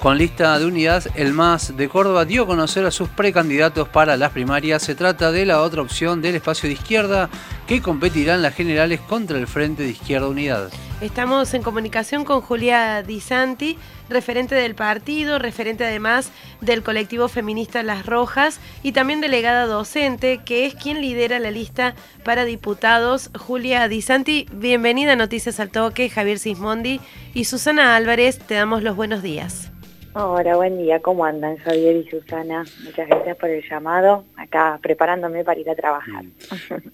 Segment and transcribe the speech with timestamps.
[0.00, 4.16] Con lista de unidad, el MAS de Córdoba dio a conocer a sus precandidatos para
[4.16, 4.84] las primarias.
[4.84, 7.28] Se trata de la otra opción del espacio de izquierda
[7.66, 10.70] que competirá en las generales contra el Frente de Izquierda Unidad.
[11.00, 13.76] Estamos en comunicación con Julia Di Santi,
[14.08, 16.30] referente del partido, referente además
[16.60, 21.96] del colectivo feminista Las Rojas y también delegada docente, que es quien lidera la lista
[22.24, 23.30] para diputados.
[23.36, 27.00] Julia Di Santi, bienvenida a Noticias al Toque, Javier Sismondi
[27.34, 29.72] y Susana Álvarez, te damos los buenos días.
[30.14, 31.00] Hola, buen día.
[31.00, 32.64] ¿Cómo andan Javier y Susana?
[32.82, 34.24] Muchas gracias por el llamado.
[34.36, 36.24] Acá preparándome para ir a trabajar.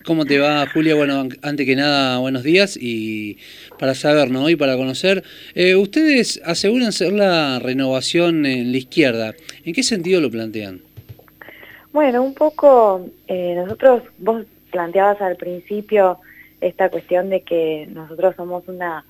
[0.04, 0.96] ¿Cómo te va, Julia?
[0.96, 3.38] Bueno, antes que nada, buenos días y
[3.78, 4.50] para saber, ¿no?
[4.50, 5.22] Y para conocer,
[5.54, 9.34] eh, ustedes aseguran ser la renovación en la izquierda.
[9.64, 10.82] ¿En qué sentido lo plantean?
[11.92, 16.18] Bueno, un poco, eh, nosotros, vos planteabas al principio
[16.60, 19.04] esta cuestión de que nosotros somos una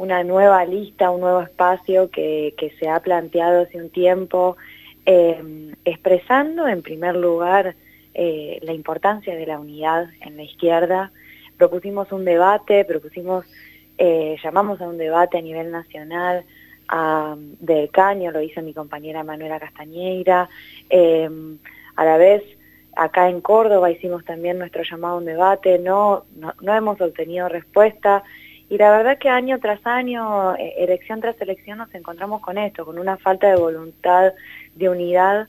[0.00, 4.56] una nueva lista, un nuevo espacio que, se ha planteado hace un tiempo,
[5.04, 7.76] eh, expresando en primer lugar
[8.14, 11.12] eh, la importancia de la unidad en la izquierda.
[11.58, 13.44] Propusimos un debate, propusimos,
[13.98, 16.46] eh, llamamos a un debate a nivel nacional
[16.88, 20.48] a, del Caño, lo hizo mi compañera Manuela Castañeira,
[21.96, 22.42] a la vez
[22.96, 26.24] acá en Córdoba hicimos también nuestro llamado a un debate, no,
[26.62, 28.24] no hemos obtenido respuesta,
[28.70, 32.86] y la verdad que año tras año, eh, elección tras elección, nos encontramos con esto,
[32.86, 34.32] con una falta de voluntad,
[34.76, 35.48] de unidad,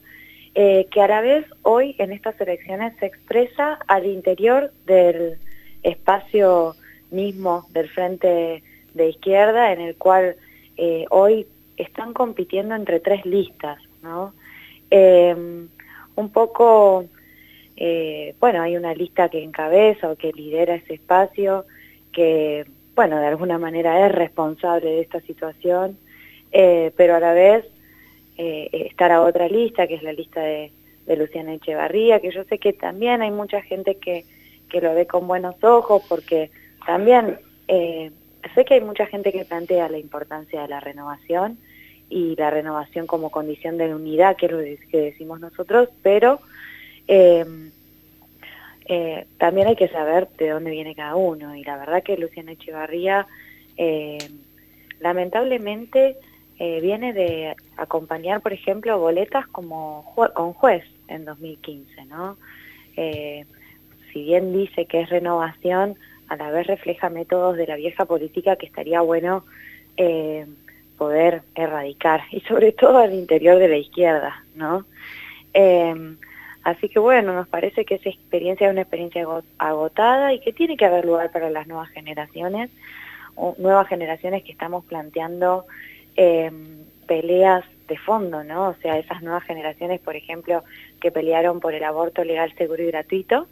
[0.55, 5.37] eh, que a la vez hoy en estas elecciones se expresa al interior del
[5.83, 6.75] espacio
[7.11, 8.63] mismo del frente
[8.95, 10.35] de izquierda, en el cual
[10.77, 11.45] eh, hoy
[11.77, 14.33] están compitiendo entre tres listas, ¿no?
[16.15, 17.05] un poco,
[18.39, 21.65] bueno, hay una lista que encabeza o que lidera ese espacio,
[22.11, 22.65] que
[23.01, 25.97] bueno, de alguna manera es responsable de esta situación,
[26.51, 27.65] eh, pero a la vez
[28.37, 30.71] eh, estar a otra lista, que es la lista de,
[31.17, 34.23] Luciana Echevarría, que yo sé que también hay mucha gente que,
[34.69, 36.51] que lo ve con buenos ojos, porque
[36.85, 38.11] también eh,
[38.53, 41.57] sé que hay mucha gente que plantea la importancia de la renovación
[42.07, 46.39] y la renovación como condición de unidad, que es lo que decimos nosotros, pero
[48.85, 51.55] eh, también hay que saber de dónde viene cada uno.
[51.55, 53.27] Y la verdad que Luciana Echevarría,
[53.77, 54.17] eh,
[54.99, 56.17] lamentablemente,
[56.59, 62.37] eh, viene de acompañar, por ejemplo, boletas como con juez en 2015, ¿no?
[62.93, 65.95] si bien dice que es renovación,
[66.27, 69.45] a la vez refleja métodos de la vieja política que estaría bueno
[70.97, 74.85] poder erradicar, y sobre todo al interior de la izquierda, ¿no?
[76.63, 79.25] Así que bueno, nos parece que esa experiencia es una experiencia
[79.57, 82.69] agotada y que tiene que haber lugar para las nuevas generaciones,
[83.57, 85.65] nuevas generaciones que estamos planteando
[86.15, 88.69] em, peleas de fondo, ¿no?
[88.69, 90.63] O sea, esas nuevas generaciones, por ejemplo,
[90.99, 93.47] que pelearon por el aborto legal, seguro y gratuito,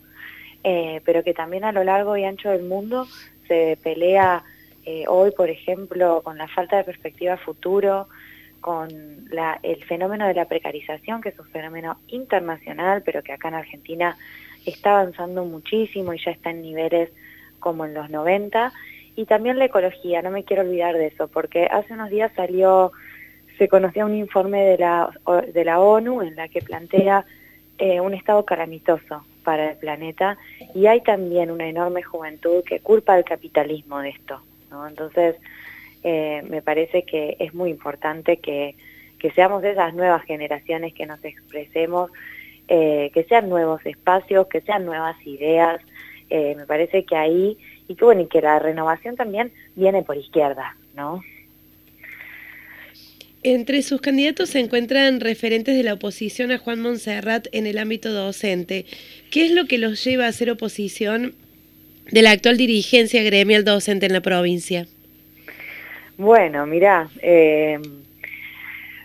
[0.64, 3.08] eh, pero que también a lo largo y ancho del mundo
[3.48, 4.44] se pelea
[4.86, 8.08] eh, hoy, por ejemplo, con la falta de perspectiva futuro,
[8.62, 8.90] con
[9.64, 14.18] el fenómeno de la precarización, que es un fenómeno internacional, pero que acá en Argentina
[14.66, 17.10] está avanzando muchísimo y ya está en niveles
[17.60, 18.72] como en los 90,
[19.16, 22.92] y también la ecología, no me quiero olvidar de eso, porque hace unos días salió,
[23.58, 25.10] se conocía un informe de la,
[25.54, 27.26] de la ONU en la que plantea
[27.78, 30.38] eh, un estado calamitoso para el planeta,
[30.74, 34.88] y hay también una enorme juventud que culpa al capitalismo de esto, ¿no?
[34.88, 35.36] Entonces,
[36.04, 38.76] eh, me parece que es muy importante que,
[39.20, 42.10] que, seamos esas nuevas generaciones que nos expresemos,
[42.68, 45.82] eh, que sean nuevos espacios, que sean nuevas ideas.
[46.30, 50.16] Eh, me parece que ahí, y que bueno, y que la renovación también viene por
[50.16, 51.22] izquierda, ¿no?
[53.42, 58.12] Entre sus candidatos se encuentran referentes de la oposición a Juan Monserrat en el ámbito
[58.12, 58.86] docente.
[59.32, 61.36] ¿Qué es lo que los lleva a hacer oposición
[62.12, 64.88] de la actual dirigencia gremial docente en la provincia?
[66.20, 67.80] Bueno, mira, eh,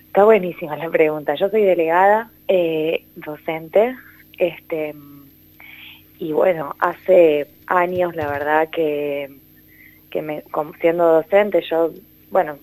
[0.08, 1.36] está buenísima la pregunta.
[1.36, 3.94] Yo soy delegada, eh, docente,
[4.36, 4.96] este,
[6.18, 9.30] y bueno, hace años la verdad que,
[10.10, 10.42] que me,
[10.80, 11.92] siendo docente, yo,
[12.32, 12.58] bueno,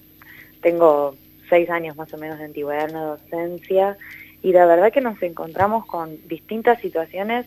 [0.61, 1.15] tengo
[1.47, 3.97] seis años más o menos de antigüedad en la docencia,
[4.43, 7.45] y la verdad que nos encontramos con distintas situaciones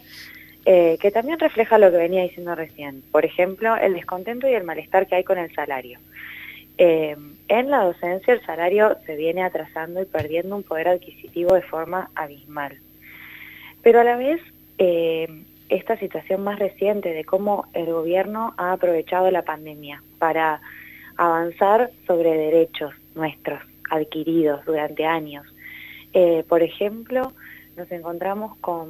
[0.64, 3.02] eh, que también refleja lo que venía diciendo recién.
[3.12, 5.98] Por ejemplo, el descontento y el malestar que hay con el salario.
[6.78, 7.16] Eh,
[7.48, 12.10] en la docencia el salario se viene atrasando y perdiendo un poder adquisitivo de forma
[12.14, 12.78] abismal.
[13.82, 14.40] Pero a la vez,
[14.78, 15.28] eh,
[15.68, 20.60] esta situación más reciente de cómo el gobierno ha aprovechado la pandemia para
[21.16, 23.60] avanzar sobre derechos nuestros,
[23.90, 25.46] adquiridos durante años.
[26.12, 27.32] Eh, por ejemplo,
[27.76, 28.88] nos encontramos con,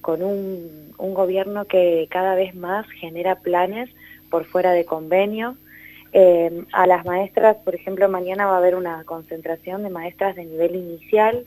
[0.00, 3.90] con un, gobierno que cada vez más genera planes
[4.30, 5.56] por fuera de convenio.
[6.12, 10.44] Eh, a las maestras, por ejemplo, mañana va a haber una concentración de maestras de
[10.44, 11.46] nivel inicial,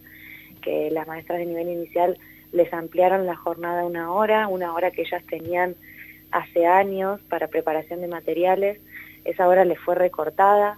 [0.61, 2.19] que las maestras de nivel inicial
[2.51, 5.75] les ampliaron la jornada una hora, una hora que ellas tenían
[6.31, 8.79] hace años para preparación de materiales,
[9.25, 10.77] esa hora les fue recortada.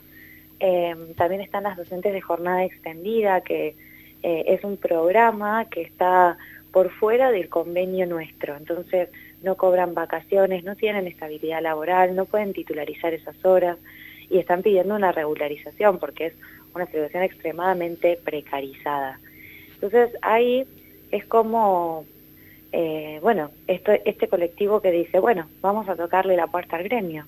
[0.60, 3.76] Eh, también están las docentes de jornada extendida, que
[4.24, 6.38] eh, es un programa que está
[6.72, 9.10] por fuera del convenio nuestro, entonces
[9.44, 13.78] no cobran vacaciones, no tienen estabilidad laboral, no pueden titularizar esas horas
[14.30, 16.34] y están pidiendo una regularización porque es
[16.74, 19.20] una situación extremadamente precarizada.
[19.74, 20.66] Entonces ahí
[21.12, 22.06] es como,
[22.72, 27.26] eh, bueno, esto, este colectivo que dice, bueno, vamos a tocarle la puerta al gremio.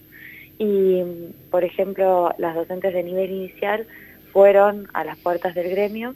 [0.59, 1.01] Y,
[1.49, 3.87] por ejemplo, las docentes de nivel inicial
[4.31, 6.15] fueron a las puertas del gremio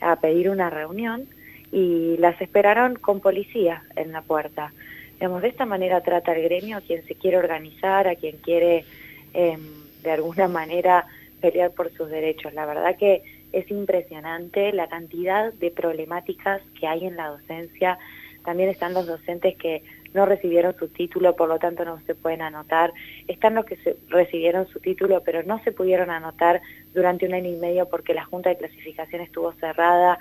[0.00, 1.28] a pedir una reunión
[1.74, 4.72] y las esperaron con policía en la puerta.
[5.14, 8.84] Digamos, de esta manera trata el gremio a quien se quiere organizar, a quien quiere
[9.32, 9.60] em,
[10.04, 11.04] de alguna manera
[11.40, 12.54] pelear por sus derechos.
[12.54, 17.98] La verdad que es impresionante la cantidad de problemáticas que hay en la docencia.
[18.44, 19.82] También están los docentes que
[20.14, 22.92] no recibieron su título, por lo tanto no se pueden anotar.
[23.26, 26.62] Están los que recibieron su título, pero no se pudieron anotar
[26.94, 30.20] durante un año y medio porque la Junta de Clasificación estuvo cerrada.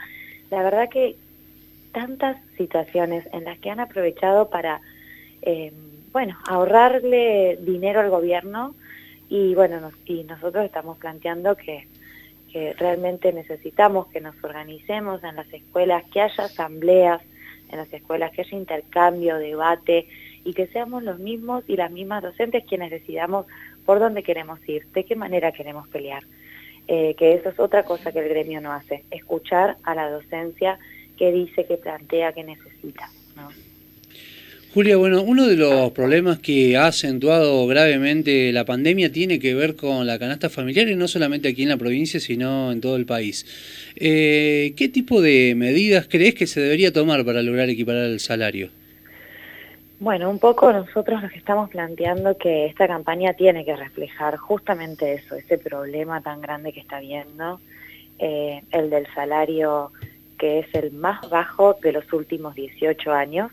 [0.49, 1.15] La verdad que
[1.93, 4.81] tantas situaciones en las que han aprovechado para,
[5.41, 5.71] eh,
[6.11, 8.75] bueno, ahorrarle dinero al gobierno
[9.29, 11.87] y bueno, y nosotros estamos planteando que,
[12.51, 17.21] que realmente necesitamos que nos organicemos en las escuelas, que haya asambleas,
[17.69, 20.07] en las escuelas, que haya intercambio, debate
[20.43, 23.45] y que seamos los mismos y las mismas docentes quienes decidamos
[23.85, 26.23] por dónde queremos ir, de qué manera queremos pelear.
[26.87, 30.77] Eh, que eso es otra cosa que el gremio no hace, escuchar a la docencia
[31.17, 33.09] que dice, que plantea, que necesita.
[34.73, 39.75] Julia, bueno, uno de los problemas que ha acentuado gravemente la pandemia tiene que ver
[39.75, 43.05] con la canasta familiar y no solamente aquí en la provincia, sino en todo el
[43.05, 43.45] país.
[43.95, 48.69] Eh, ¿Qué tipo de medidas crees que se debería tomar para lograr equiparar el salario?
[49.99, 55.35] Bueno, un poco nosotros que estamos planteando que esta campaña tiene que reflejar justamente eso,
[55.35, 57.61] ese problema tan grande que está viendo,
[58.17, 59.91] eh, el del salario
[60.43, 63.49] que es el más bajo de los últimos 18 años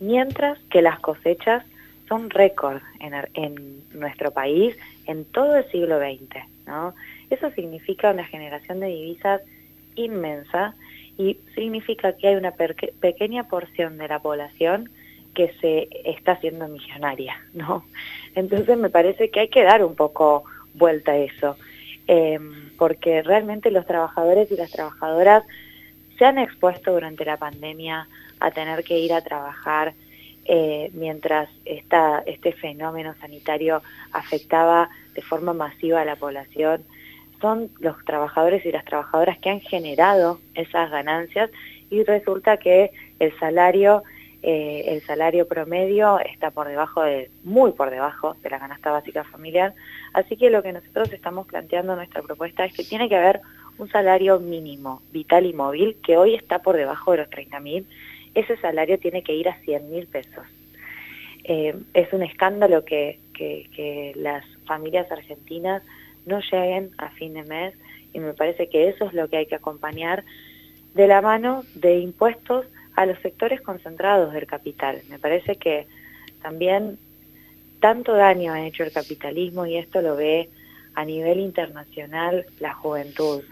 [0.00, 1.62] mientras que las cosechas
[2.08, 4.76] son récord en, nuestro país
[5.06, 6.42] en todo el siglo XX.
[6.66, 6.96] ¿no?
[7.30, 9.40] Eso significa una generación de divisas
[9.94, 10.74] inmensa
[11.16, 12.54] y significa que hay una
[13.00, 14.90] pequeña porción de la población
[15.32, 17.84] que se está haciendo millonaria, ¿no?
[18.34, 20.42] Entonces me parece que hay que dar un poco
[20.74, 21.56] vuelta a eso,
[22.08, 25.44] em, porque realmente los trabajadores y las trabajadoras
[26.18, 28.08] se han expuesto durante la pandemia
[28.40, 29.94] a tener que ir a trabajar
[30.44, 33.82] eh, mientras esta, este fenómeno sanitario
[34.12, 36.84] afectaba de forma masiva a la población.
[37.40, 41.50] Son los trabajadores y las trabajadoras que han generado esas ganancias
[41.90, 44.02] y resulta que el salario
[44.42, 49.24] eh, el salario promedio está por debajo de, muy por debajo de la canasta básica
[49.24, 49.74] familiar,
[50.12, 53.40] así que lo que nosotros estamos planteando en nuestra propuesta es que tiene que haber
[53.78, 57.86] un salario mínimo, vital y móvil, que hoy está por debajo de los 30 mil
[58.36, 60.46] ese salario tiene que ir a 100 mil pesos.
[61.44, 65.82] Eh, es un escándalo que, que, las familias argentinas
[66.26, 67.74] no lleguen a fin de mes
[68.12, 70.24] y me parece que eso es lo que hay que acompañar
[70.94, 75.00] de la mano de impuestos a los sectores concentrados del capital.
[75.08, 75.86] Me parece que
[76.42, 76.98] también
[77.80, 80.50] tanto daño ha hecho el capitalismo y esto lo ve
[80.94, 83.42] a nivel internacional la juventud.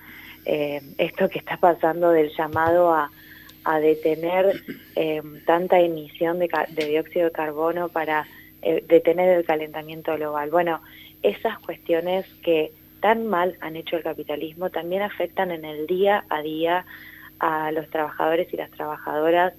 [0.47, 4.63] Eh, esto que está pasando del llamado a detener
[4.95, 6.49] eh, tanta emisión de,
[6.87, 8.27] dióxido de carbono para
[8.61, 10.51] eh, detener el calentamiento global.
[10.51, 10.83] Bueno,
[11.23, 16.43] esas cuestiones que tan mal han hecho el capitalismo también afectan en el día a
[16.43, 16.85] día
[17.39, 19.55] a los trabajadores y las trabajadoras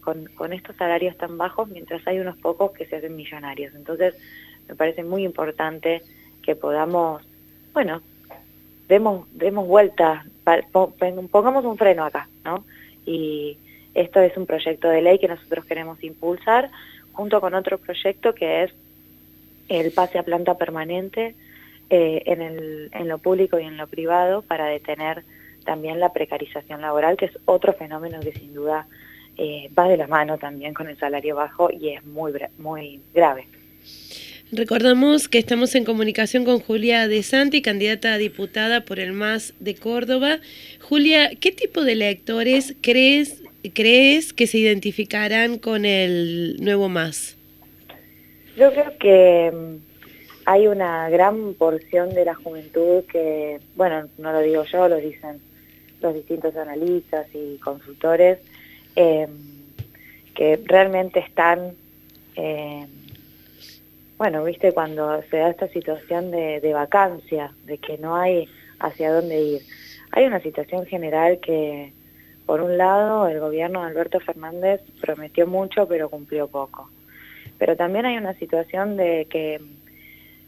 [0.00, 3.74] con, estos salarios tan bajos, mientras hay unos pocos que se hacen millonarios.
[3.76, 4.14] Entonces,
[4.66, 6.02] me parece muy importante
[6.42, 7.22] que podamos,
[7.72, 8.02] bueno,
[8.88, 10.24] demos, demos vuelta,
[11.30, 12.64] pongamos un freno acá, ¿no?
[13.06, 13.56] y
[13.94, 16.70] esto es un proyecto de ley que nosotros queremos impulsar
[17.12, 18.72] junto con otro proyecto que es
[19.68, 21.34] el pase a planta permanente
[21.90, 25.24] eh, en, el, en lo público y en lo privado para detener
[25.64, 28.86] también la precarización laboral, que es otro fenómeno que sin duda
[29.36, 33.46] eh, va de la mano también con el salario bajo y es muy, muy grave.
[34.50, 39.52] Recordamos que estamos en comunicación con Julia De Santi, candidata a diputada por el MAS
[39.60, 40.38] de Córdoba.
[40.80, 43.42] Julia, ¿qué tipo de electores crees,
[43.74, 47.36] crees que se identificarán con el nuevo MAS?
[48.56, 49.76] Yo creo que mm,
[50.46, 55.42] hay una gran porción de la juventud que, bueno, no lo digo yo, lo dicen
[56.00, 58.38] los distintos analistas y consultores,
[58.96, 59.28] eh,
[60.34, 61.74] que realmente están...
[62.34, 62.86] Eh,
[64.18, 68.48] bueno, viste, cuando se da esta situación de, vacancia, de que no hay
[68.80, 69.62] hacia dónde ir.
[70.10, 71.92] Hay una situación general que,
[72.44, 76.90] por un lado, el gobierno de Alberto Fernández prometió mucho, pero cumplió poco.
[77.58, 79.60] Pero también hay una situación de que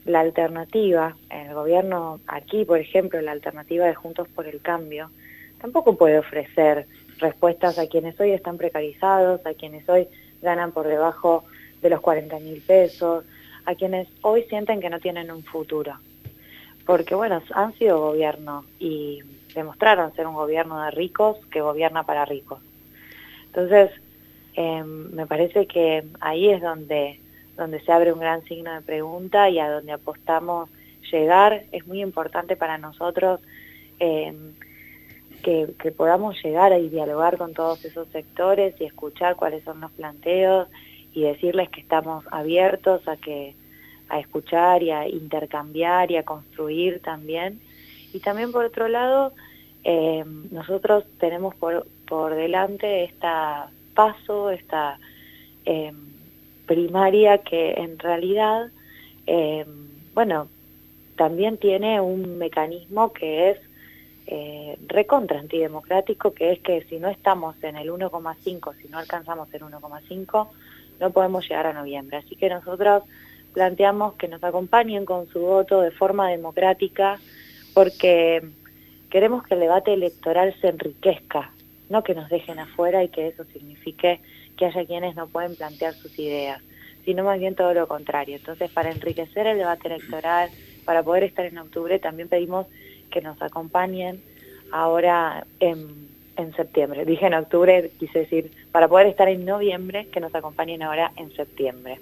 [0.05, 5.11] la alternativa, el gobierno aquí, por ejemplo, la alternativa de Juntos por el Cambio,
[5.61, 6.87] tampoco puede ofrecer
[7.19, 10.09] respuestas a quienes hoy están precarizados, a quienes hoy
[10.43, 11.45] ganan por debajo
[11.83, 13.25] de los 40 mil pesos,
[13.67, 15.95] a quienes hoy sienten que no tienen un futuro.
[16.87, 19.23] Porque, bueno, han sido gobierno y
[19.55, 22.61] demostraron ser un gobierno de ricos que gobierna para ricos.
[23.47, 23.91] Entonces,
[24.55, 27.21] em, me parece que ahí es donde,
[27.57, 30.71] donde se abre un gran signo de pregunta y a donde apostamos
[31.11, 31.65] llegar.
[31.73, 33.41] Es muy importante para nosotros
[33.99, 34.55] em,
[35.43, 39.91] que, que podamos llegar y dialogar con todos esos sectores y escuchar cuáles son los
[39.93, 40.69] planteos
[41.13, 43.55] y decirles que estamos abiertos a que
[44.11, 47.61] a escuchar y a intercambiar y a construir también.
[48.13, 49.33] Y también por otro lado,
[49.85, 54.99] eh, nosotros tenemos por, por delante esta paso, esta
[55.65, 55.93] eh,
[56.67, 58.71] primaria que en realidad,
[59.27, 59.65] eh,
[60.13, 60.49] bueno,
[61.17, 63.59] también tiene un mecanismo que es
[64.87, 69.63] recontra antidemocrático, que es que si no estamos en el 1,5, si no alcanzamos el
[69.63, 70.49] 1,5,
[71.01, 72.19] no podemos llegar a noviembre.
[72.19, 73.03] Así que nosotros
[73.53, 77.19] planteamos que nos acompañen con su voto de forma democrática
[77.75, 78.43] porque
[79.11, 81.53] queremos que el debate electoral se enriquezca,
[81.89, 84.21] no que nos dejen afuera y que eso signifique
[84.57, 86.63] que haya quienes no pueden plantear sus ideas,
[87.05, 88.37] sino más bien todo lo contrario.
[88.37, 90.51] Entonces, para enriquecer el debate electoral,
[90.85, 92.67] para poder estar en octubre, también pedimos
[93.11, 94.23] que nos acompañen
[94.71, 96.09] ahora en,
[96.41, 97.05] en septiembre.
[97.05, 101.35] Dije en octubre, quise decir, para poder estar en noviembre, que nos acompañen ahora en
[101.35, 101.99] septiembre.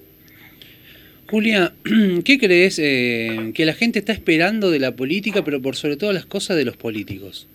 [1.30, 1.72] Julia,
[2.24, 6.12] ¿qué crees eh, que la gente está esperando de la política, pero por sobre todo
[6.12, 7.46] las cosas de los políticos?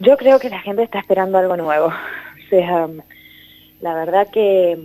[0.00, 1.92] Yo creo que la gente está esperando algo nuevo.
[2.40, 2.88] O sea,
[3.80, 4.76] la verdad que,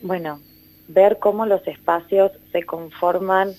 [0.00, 0.40] bueno,
[0.88, 3.50] ver cómo los espacios se conforman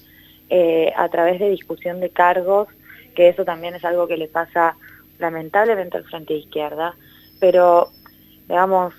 [0.50, 2.68] eh, a través de discusión de cargos,
[3.14, 4.76] que eso también es algo que le pasa
[5.24, 6.96] lamentablemente al Frente de Izquierda,
[7.40, 7.90] pero,
[8.48, 8.94] digamos,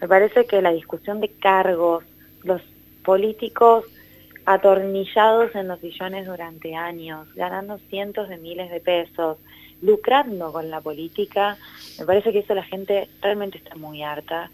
[0.00, 2.04] me parece que la discusión de cargos,
[2.44, 2.62] los
[3.02, 3.84] políticos
[4.44, 9.38] atornillados en los sillones durante años, ganando cientos de miles de pesos,
[9.80, 11.56] lucrando con la política,
[11.98, 14.50] me parece que eso la gente realmente está muy harta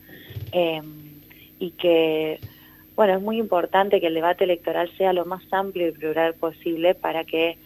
[0.52, 1.20] em,
[1.58, 2.38] y que,
[2.94, 6.94] bueno, es muy importante que el debate electoral sea lo más amplio y plural posible
[6.94, 7.58] para que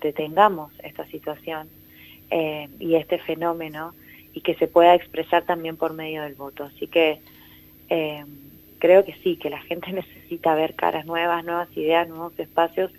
[0.00, 1.68] detengamos esta situación
[2.36, 3.94] em, y este fenómeno
[4.32, 6.64] y que se pueda expresar también por medio del voto.
[6.64, 7.20] Así que
[7.88, 8.26] em,
[8.80, 12.90] creo que sí, que la gente necesita ver caras nuevas, nuevas ideas, nuevos espacios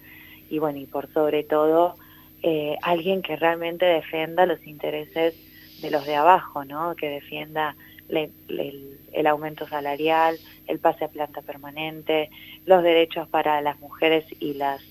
[0.49, 1.95] y bueno, y por sobre todo
[2.43, 5.35] eh, alguien que realmente defienda los intereses
[5.81, 6.95] de los de abajo, ¿no?
[6.95, 7.75] Que defienda
[8.07, 10.37] el aumento salarial,
[10.67, 12.29] el pase a planta permanente,
[12.65, 14.81] los derechos para las mujeres y las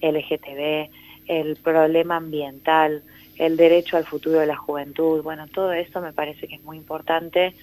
[0.00, 0.90] LGTB,
[1.28, 3.04] el problema ambiental,
[3.36, 5.22] el derecho al futuro de la juventud.
[5.22, 7.54] Bueno, todo eso me parece que es muy importante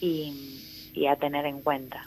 [0.00, 2.06] y a tener en cuenta.